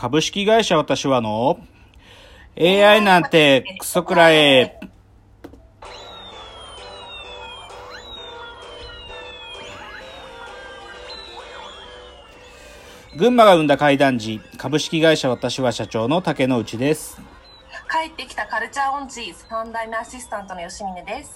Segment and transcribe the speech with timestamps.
[0.00, 1.58] 株式会社私はの
[2.56, 4.78] AI なんてクソくらえ。
[13.16, 17.20] 群馬が生んだ怪談時、株式会社私は社長の竹之内です。
[17.90, 21.34] 帰ってきたカルチャーオンチーズ3代目アシスタントの吉峰です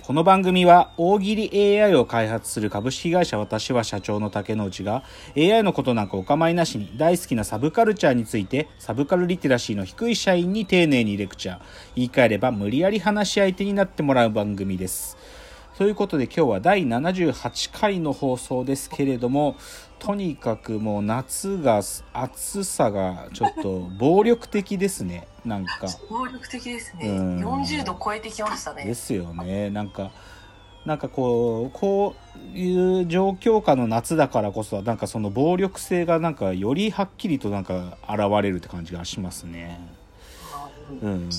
[0.00, 5.02] この番組は大喜利 AI を開発する株式会社私は社長の竹之内が
[5.36, 11.60] AI のことなんかお構いなしに大好きなサブカルチャーについてサブカルリテラシーの低い社員に丁寧にレクチャー。
[11.96, 15.18] 言い換えれば無理やり話し相手になってもらう番組です。
[15.76, 19.56] ということで今日は第78回の放送ですけれども
[19.98, 21.82] とにかくもう夏が
[22.12, 25.26] 暑さがちょっと暴力的ですね。
[25.44, 25.88] なんか。
[26.08, 27.08] 暴力的ですね。
[27.08, 27.38] うん。
[27.44, 28.84] 40度超えてきましたね。
[28.84, 29.70] ですよね。
[29.70, 30.12] なんか
[30.84, 32.14] なんかこうこ
[32.54, 39.80] ういう状況下の夏だからこそなんかその暴力性がなんかよりはっきりとなんか現れるって感じがしますね。
[41.02, 41.30] うん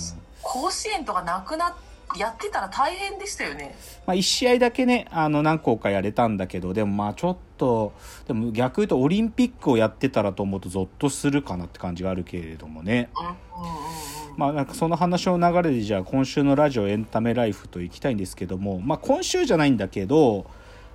[0.41, 1.73] 甲子園とかなくなっ
[2.17, 3.75] やってたら大変でしたよね。
[4.05, 7.93] まあ、1試合だけねあの何校かやれたんだけどでもまあちょっと
[8.27, 13.09] でも逆言うとオリンピックをやってたらと思うとゾッとするかなって感じがあるけれどもね。
[14.37, 20.45] まあなんかその話の流れでじゃあ今週のラジオエンタメライフといきたいんですけども、まあ、今週じゃないんだけど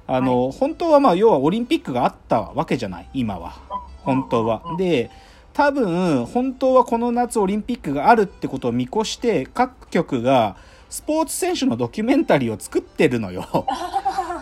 [0.07, 3.55] あの、本当はまあ要はオリンピックがあったわけじゃない今は。
[4.03, 4.63] 本当は。
[4.77, 5.11] で
[5.53, 10.57] 多分本当はこの夏オリンピックがあるってことを見越して各局が
[10.91, 13.67] スポーツ選手のドキュメンタリーを作ってるのよ。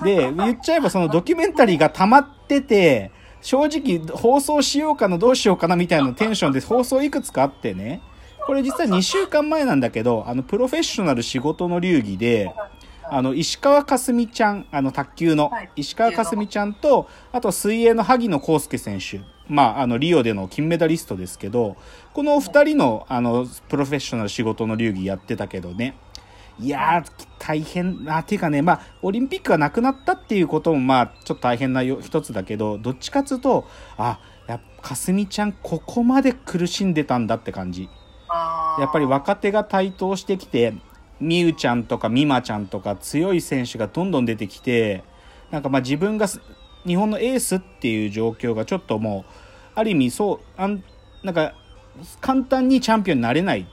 [0.02, 3.10] で言っちゃえばそのドキュメンタリーが溜まってて
[3.42, 8.00] 正直放送しようかなどうしようかなみたいなテンションで放送いくつかあってね。
[8.46, 12.50] これ実は2週間前なんだけどあのプロフェッショナル仕事の流儀で
[13.10, 19.20] あの石川佳純ちゃんあの卓球のはい石川佳純ちゃんとあと水泳の萩野公介選手。
[19.48, 21.78] まあ、あのリオでの金メダリストですけど
[22.12, 25.94] この2人のあのプロフェッショナル仕事の流儀やってたけどね
[26.60, 33.66] いやー、大変な、っていうかね、まあ、オリンピックがなくなったっていうことも、まあ、ちょっと大変なよ一つだけど、どっちかっつうと、
[33.96, 34.18] あ、
[34.48, 37.88] やかすみちゃん、ここまで苦しんでたんだって感じ。
[38.78, 40.74] やっぱり若手が台頭してきて、
[41.20, 45.04] みゆちゃんとかみまちゃんとか強い選手がどんどん出てきて、
[45.50, 46.40] なんかまあ自分がす
[46.86, 49.32] 日本のエースっていう状況がちょっともう、
[49.74, 50.82] ある意味そう、あん
[51.22, 51.54] なんか、
[52.20, 53.66] 簡単にチャンピオンになれない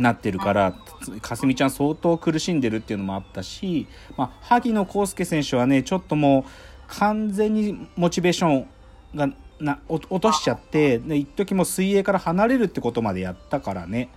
[0.00, 0.74] なってるから、
[1.20, 6.44] かすみちゃん相当苦しんでるっていうのもあったし、まあ、萩野公介選手はね、ちょっともう
[6.88, 8.68] 完全にモチベーション
[9.14, 9.30] が
[9.60, 14.08] なお落としちゃって、で一時もう水泳から離れるってことまでやったからね。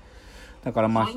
[0.64, 1.16] だからまあい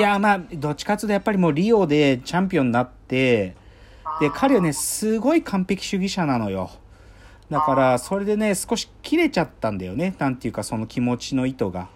[0.00, 3.56] やまあどっちかっていうとやっぱりもうリオでチャンピオンになって
[4.20, 6.70] で彼はねすごい完璧主義者なのよ。
[7.50, 10.14] だからそれでね少し切れちゃったんだよね。
[10.18, 11.88] なんていうかその気持ちの糸が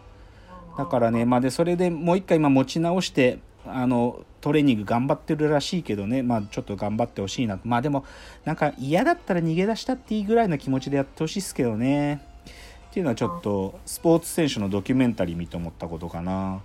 [0.77, 8.05] だからねまあでそれでもう一回今持ち直してあのトレーニング頑張ってるらしいけどねまあちょっと頑張ってほしいなまあでも
[8.45, 12.27] なんか嫌だったら逃げ出したっていいぐらいの気持ちでやってほしいですけどね。
[12.91, 16.61] っていうのはちょっとスポーツ選手のドキュメンタリー見て思ったことかな。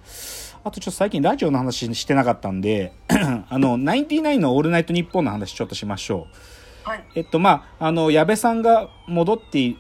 [0.62, 2.92] あとちょっと最近ラジオの話してなかったんで
[3.50, 6.28] あのナインティナインのオールナイトニッポンの話ちょっとしましょ
[6.86, 6.90] う。
[6.90, 7.04] はい。
[7.16, 9.78] えっとまああの矢部さんが戻って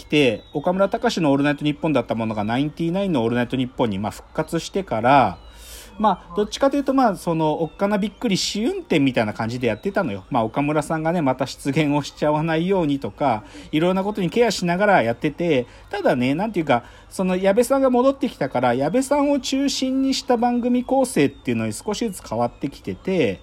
[0.00, 5.38] きて岡村隆史の「オールナイトニッポン」だったものがナインティナインの「オールナイトニッポン」にまあ復活してから
[5.98, 10.24] まあどっちかというとまあそのおっかなびっくり試運転みたいな感じでやってたのよ。
[10.30, 23.40] まあ岡村さんがねまた出現をしちゃわないようにとかいろんなことにケアしながらやっててただねなんていうかその矢部さんが戻ってきたから矢部さんを中心にした番組構成っていうのに少しずつ変わってきてて。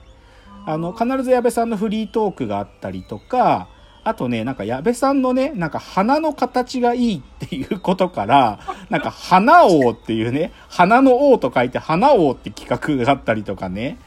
[0.69, 3.69] あの、必ず矢部さんのフリートークがあったりとか、
[4.07, 8.59] あとね、なんか矢部さんのね、なんか鼻の形がいいっていうことから、
[8.89, 13.97] なんか花王っていうね、花の王と書いて花王って企画があったりとかね。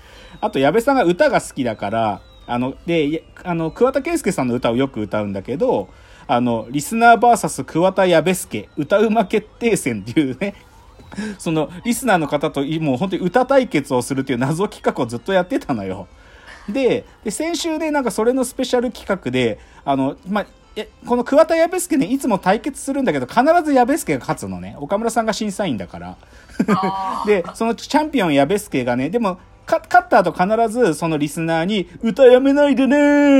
[0.41, 5.89] あと矢部さんが歌が好きだから、あの、で、いあの、桑田佳祐さんの歌をよく歌うんだけど、
[6.27, 10.55] あの、リスナー VS 桑田矢部助歌うま決定戦っていうね、
[11.39, 16.09] そのリスナーの方ともう本当に歌対決をするっていう謎企画をずっとやってたのよ。
[16.71, 20.47] で、で先週でなんかそれのスペシャル企画で、あの、まあ、
[20.77, 24.77] えこの桑田矢部助ね、いつも対決するんだけど、必ず矢部助が勝つのね。
[24.79, 26.17] 岡村さんが審査員だから。
[27.27, 32.97] で、そのチャンピオン矢部助がね、でも、か勝った後必ずそのリスナーに、歌やめないでね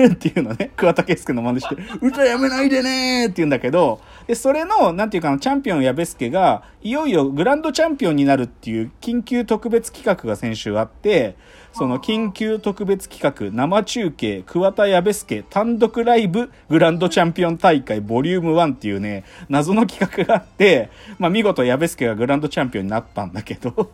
[0.07, 4.01] ーっていうのね、桑田佳祐の真似して、歌やめないでねーって言うんだけど、
[4.31, 11.35] で、それの、なんていうかな、チャンピオン矢部助が、いよいよグランドチャンピオンになるっていう緊急特別企画が先週あって、
[11.73, 23.71] その緊急特別企画生中継桑田矢部助単独ライブグランドチャンピオン大会ボリューム1っていうね、謎の企画があって、まあ見事矢部助がグランドチャンピオンになったんだけど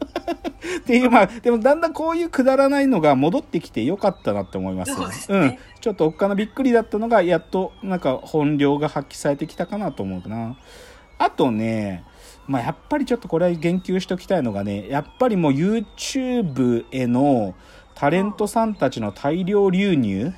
[0.78, 4.92] っていう、まあ、でもだんだんこういうくだらないのが戻ってきてよかったなって思います。
[4.92, 5.58] うね、うん。
[5.80, 10.56] ちょっとおっかなびっくりだったのが、やっとなんか本領が発揮されてきたかなと思うな。
[11.18, 12.04] あとね、
[12.46, 17.54] まあ、やっぱりちょっとこれは言及しておきたいのがね、やっぱりもう YouTube への
[17.94, 20.32] タレントさんたちの大量流入、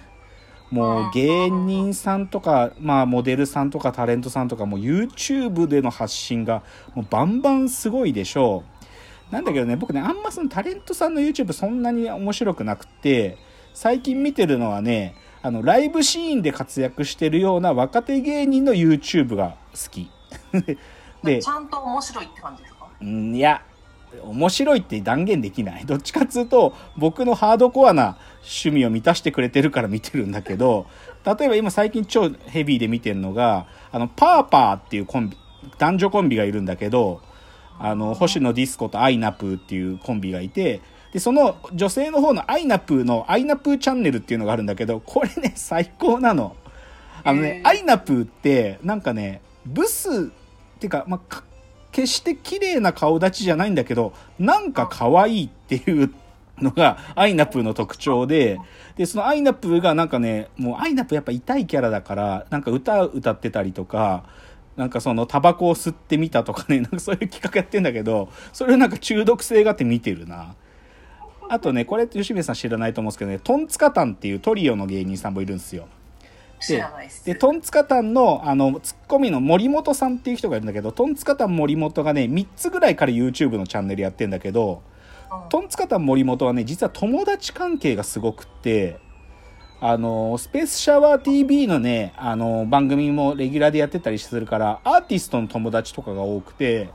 [0.71, 6.63] もう芸人さんとか、まあモデルさんとかタレントさんとかも YouTube での発信が
[6.95, 8.65] もうバンバンすごいでしょ
[9.31, 9.33] う。
[9.33, 13.37] なんだけどね、僕ね、あんまそのタレントさんの YouTube そんなに面白くなくて、
[13.75, 20.11] 最近見てるのはね、あの、ライブシーンで活躍してるような若手芸人の YouTube が好き。
[21.23, 22.87] で、ちゃんと面白いって感じですか？
[23.01, 23.63] うん、いや、
[24.23, 25.85] 面白いって断言できない。
[25.85, 30.87] どっちかっつうと、僕のハードコアな趣味を満たしてくれてるから見てるんだけど、
[31.25, 35.37] 例えば今最近超ヘビーで見てるのが、あの、パーパーっていうコンビ、
[35.79, 37.21] 男女コンビがいるんだけど、
[37.79, 40.81] あの、星野ディスコとアイナプーっていうコンビがいて、
[41.13, 46.57] で、その女性の方のアイナプーのアイナプーチャンネルっていうのがあるんだけど、これね、 最高なの。
[47.25, 50.31] あのね、アイナプーって、なんかね、ブス、
[50.79, 51.43] っていうか、まあ、
[51.91, 56.15] 決して綺麗な顔立ちじゃないんだけど、なんか可愛いっていう
[56.59, 58.61] のがアイナプーの特徴で、
[58.97, 64.25] で、そのアイナプーがなんかね、もうアイナプーやっぱ痛いキャラだから、なんか歌歌ってたりとか、
[64.77, 70.55] なんかそのタバコを吸ってみたとかね、なんかそういう企画やってんだけど、それをなんか中毒性があって見てるな。
[71.49, 75.89] あとね、これ吉部さん知らないと思うんですけどね、トンツカタンっていうトリオの芸人さんもいるんですよ。
[76.67, 76.85] で
[77.25, 84.83] でトンツカタンのあのツッコミの森本さんっていう人がいるんだけどトンツカタン森本がね3つぐらいから YouTube のチャンネルやってんだけど、
[85.31, 88.99] うん、トンツカタン森本はね実は友達関係がすごくって
[89.81, 96.91] あのスペースシャワー TV のねあの番組もレギュラーでやってたりするからアーティストの友達とかが多くて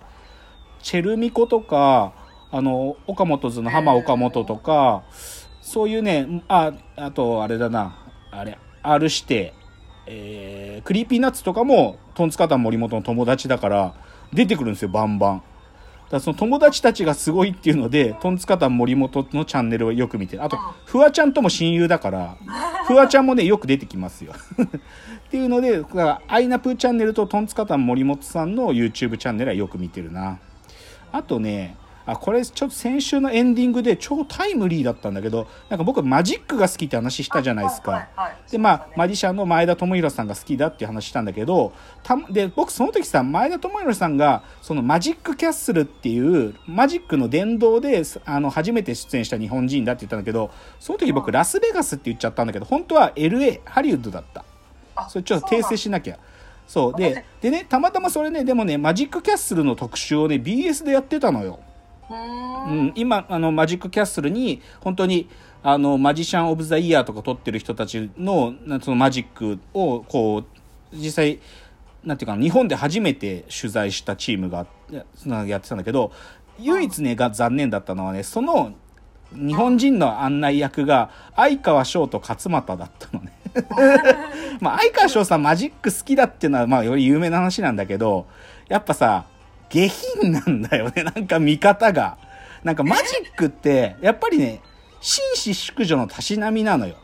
[0.81, 2.11] チェルミコとか
[2.53, 5.03] あの岡本図の浜岡本とか、
[5.63, 7.97] そういうねああとあれだな
[8.29, 9.55] あれ R-指定、
[10.05, 13.95] えー、 Creepy Nuts とかも、トンツカタン森本の友達だから、
[14.31, 15.43] 出てくるんですよ、バンバン。
[16.11, 22.37] だその友達たちがすごいっていうので、トンツカタン森本のチャンネルをよく見てあと、フワちゃんとも親友だから、
[22.85, 24.33] フワちゃんもね、よく出てきますよ。
[25.27, 30.37] っていうので、だからアイナプーチャンネルとトンツカタン森本さんの YouTube チャンネルはよく見てるな。
[31.11, 38.09] あとね、あこれちょっと先週のエンディングで超タイムリーだったんだけどなんか僕マジックが好きって話したじゃないですか、
[38.51, 41.73] でまあマジシャンの前田智弘さんが好きだっていう話したんだけど
[42.03, 54.43] たで僕その時さ前田智弘さんがそのマジックキャッスルっていうマジックの殿堂であの初めて出演した日本人だって言ったんだけどその時僕ラスベガスって言っちゃったんだけど本当は LA ハリウッドだった。
[55.09, 56.19] それちょっと訂正しなきゃ。
[56.67, 56.95] そう。
[56.95, 61.59] ででねたまたまそれねでもねマジックキャッスルの特集をね BS でやってたのよ
[62.67, 65.27] うん、今あのマジックキャッスルに本当に
[65.63, 70.45] あのマジシャン・オブ・ザ・イヤーとか撮ってる人たちのそのマジックをこう
[70.95, 71.39] 実際
[72.03, 74.67] なんていうか日本で初めて取材したチームが
[75.47, 76.11] やってたんだけど
[76.59, 78.73] 唯一ねが残念だったのはねその
[79.31, 83.31] 日本人の案内役が相川翔と勝俣だったのね。
[84.61, 88.27] まあ相川翔さんマジック好きだっていうのはまあより有名な話なんだけど
[88.67, 89.25] やっぱさ
[89.73, 92.17] 下品なんだよね、 なんか見方が。
[92.63, 94.61] なんかマジックって、やっぱりね、
[95.01, 96.95] 紳士淑女のたしなみなのよ。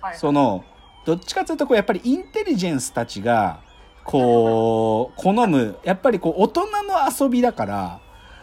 [0.00, 0.64] はい、その、
[1.04, 3.60] どっちかというと、こう、やっぱりインテリジェンスたちが、
[4.04, 8.00] こう、好む、やっぱりこう、大人の遊びだから、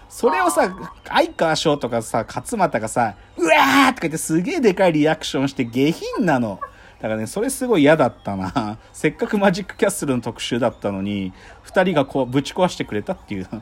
[0.10, 0.76] それをさ、
[1.08, 6.60] 相川翔とかさ、勝俣がさ、うわーとか言ってすげえでかいリアクションして下品なの。
[7.00, 8.78] だからね、それすごい嫌だったな。
[8.92, 13.48] せっかくマジックキャッスルの特集だったのに、二人がこうぶち壊してくれたっていう。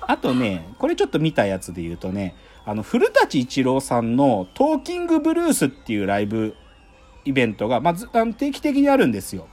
[0.00, 6.54] あとね、これちょっと見たやつで言うとね、あの、古舘一郎さんのトーキングブルースっていうライブ
[7.26, 9.46] イベントが、まず、あの定期的にあるんですよ。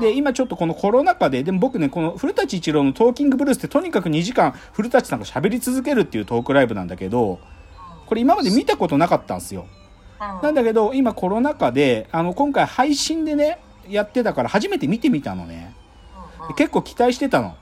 [0.00, 7.38] で、今ちょっとこのコロナ禍で、でも僕ね、この古舘一郎のトーキングブルースってとにかく2時間古舘さんが喋り続けるっていうトークライブなんだけど、
[8.06, 9.66] これ今まで見たことなかったんですよ。
[10.42, 13.58] なんだけど、今コロナ禍で、あの、今回配信でね、
[13.88, 15.74] やってたから初めて見てみたのね。
[16.56, 17.56] 結構期待してたの。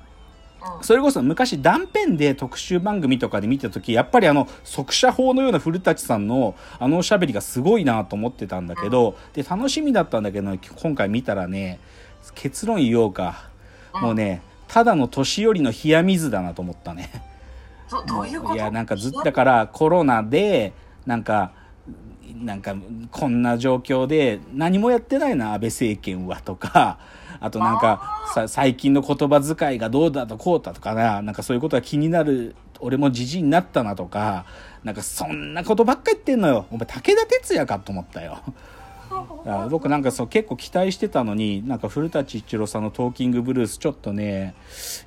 [0.83, 11.79] それこそ昔断片で特集番組とかで見た時やっぱりあの速射砲のような古舘さんのあのおしゃべりがすごいなと思ってたんだけどで楽しみだったんだけど今回見たらね
[12.35, 13.49] 結論言おうか。
[13.95, 17.11] もうねただの年寄りの冷や水だなと思ったね。
[18.07, 18.55] どういうこと？
[18.57, 20.73] いやなんかずっとだからコロナで
[21.07, 21.53] なんか
[22.41, 22.75] なんか
[23.11, 26.99] こんな状況で何もやってないな安倍政権はとか。
[27.41, 31.23] あとなんかさ最近の言葉遣いがどうだとこうだとかな。
[31.23, 34.45] なんかそういうことが気になる俺もじじいになったなとか。
[34.85, 36.67] なんかそんなことばっか言ってんのよ。
[36.71, 38.39] お前武田鉄矢かと思ったよ。
[39.71, 44.55] 僕なんかそう結構期待してたのになんか古舘一郎さんの「トーキングブルース」ちょっとね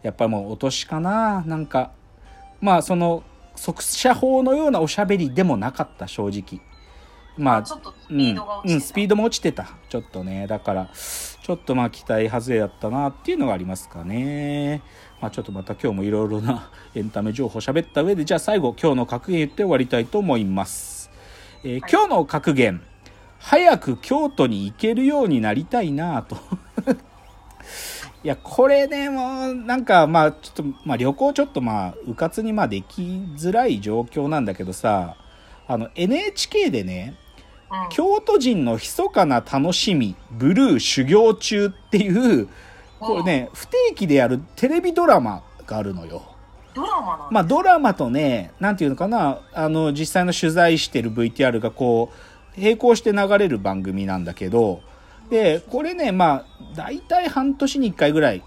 [0.02, 1.44] やっぱりもう落としかな。
[1.46, 1.92] なんか
[2.60, 3.24] まあその
[3.56, 6.62] 速射法のようなおしゃべりでもなかった正直
[7.38, 9.70] まあちょっとスピードが落ちてた、うん、うんスピードも落ちてた。
[9.90, 14.82] ちょっとねだからちょっとまあ期待外れやったなっていうのがありますかね。
[15.22, 21.10] まあちょっとまた今日もいろいろな エンタメ情報喋った上でじゃあ最後今日の格言言って終わりたいと思います、
[21.64, 21.92] えーはい。
[21.92, 22.82] 今日の格言。
[23.40, 26.38] 早く京都に行けるようになりたいなと。
[28.24, 33.02] いやこれねもうなんかまあちょっとまあ旅行ちょっとまあうかつにまあでき
[33.36, 35.16] づらい状況なんだけどさ
[35.68, 37.21] あの NHK でねうん
[37.90, 42.50] 京都人の密かな楽しみブルー修行中っていう
[43.00, 46.24] これね不定期でやるテレビドラマがあるのよ。
[46.74, 52.12] ドラマまあドラマとねなんていうのかなあの実際の取材してる VTR がこ
[52.58, 54.82] う並行して流れる番組なんだけど
[55.30, 58.44] でこれねまあ大体半年に1回ぐらい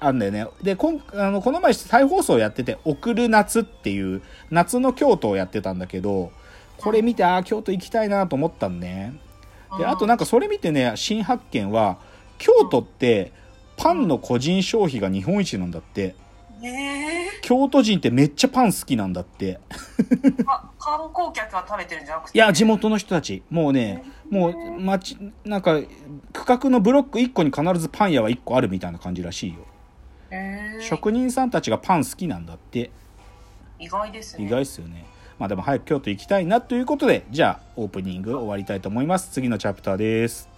[0.00, 0.46] あんだよね。
[0.62, 6.32] でこんあのこの前再放送やってて「送る夏」っていう夏の京都をやってたんだけど
[6.80, 9.14] これ見てああ京都行きたいなと思ったんね。
[9.78, 11.98] であとなんかそれ見てね新発見は
[12.38, 13.32] 京都って
[13.76, 16.14] パンの個人消費が日本一なんだって。
[16.62, 19.60] ええ京都人ってめっちゃパン好きなんだって。
[20.78, 22.38] 観光客が食べてるんじゃなくて？
[22.38, 23.42] いや地元の人たち。
[23.50, 25.80] もうねもう町なんか
[26.32, 29.60] 区画のブロック1個に必ずパン屋は1個あるみたいな感じらしいよ。
[30.30, 32.90] えー、職人さんたちがパン好きなんだって。
[33.78, 34.44] 意外ですね。
[34.44, 35.06] 意外っすよね
[35.40, 39.30] まあでも早く京都行きたいなということでじゃあオープニング終わりたいと思います。
[39.32, 40.49] 次のチャプターです。